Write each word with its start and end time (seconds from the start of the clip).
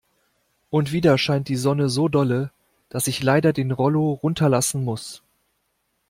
Und 0.71 0.91
wieder 0.93 1.19
scheint 1.19 1.47
die 1.47 1.55
Sonne 1.55 1.87
so 1.87 2.07
dolle, 2.09 2.49
dass 2.89 3.05
ich 3.05 3.21
leider 3.21 3.53
den 3.53 3.71
Rollo 3.71 4.17
hinunterlassen 4.19 4.83
muss. 4.83 5.21